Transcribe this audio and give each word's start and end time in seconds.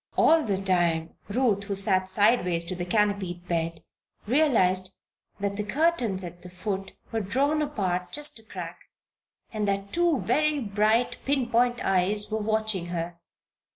All 0.15 0.41
the 0.41 0.59
time 0.59 1.13
Ruth, 1.29 1.65
who 1.65 1.75
sat 1.75 2.07
sideways 2.07 2.65
to 2.65 2.75
the 2.75 2.85
canopied 2.85 3.47
bed, 3.47 3.83
realized 4.25 4.95
that 5.39 5.57
the 5.57 5.63
curtains 5.63 6.23
at 6.23 6.41
the 6.41 6.49
foot 6.49 6.93
were 7.11 7.19
drawn 7.19 7.61
apart 7.61 8.11
just 8.11 8.39
a 8.39 8.43
crack 8.43 8.79
and 9.53 9.67
that 9.67 9.93
two 9.93 10.17
very 10.21 10.57
bright, 10.59 11.17
pin 11.23 11.51
point 11.51 11.81
eyes 11.85 12.31
were 12.31 12.39
watching 12.41 12.87
her. 12.87 13.19